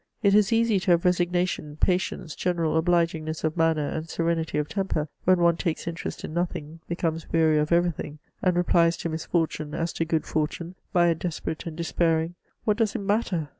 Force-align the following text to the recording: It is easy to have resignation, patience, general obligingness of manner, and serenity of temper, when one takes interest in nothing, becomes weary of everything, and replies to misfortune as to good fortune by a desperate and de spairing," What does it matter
It 0.23 0.33
is 0.33 0.51
easy 0.51 0.79
to 0.79 0.89
have 0.89 1.05
resignation, 1.05 1.75
patience, 1.77 2.35
general 2.35 2.81
obligingness 2.81 3.43
of 3.43 3.55
manner, 3.55 3.87
and 3.87 4.09
serenity 4.09 4.57
of 4.57 4.67
temper, 4.67 5.09
when 5.25 5.37
one 5.41 5.57
takes 5.57 5.85
interest 5.85 6.23
in 6.23 6.33
nothing, 6.33 6.79
becomes 6.87 7.31
weary 7.31 7.59
of 7.59 7.71
everything, 7.71 8.17
and 8.41 8.55
replies 8.57 8.97
to 8.97 9.09
misfortune 9.09 9.75
as 9.75 9.93
to 9.93 10.05
good 10.05 10.25
fortune 10.25 10.73
by 10.91 11.05
a 11.05 11.13
desperate 11.13 11.67
and 11.67 11.77
de 11.77 11.83
spairing," 11.83 12.33
What 12.65 12.77
does 12.77 12.95
it 12.95 13.01
matter 13.01 13.49